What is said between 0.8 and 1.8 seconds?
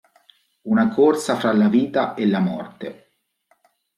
corsa fra la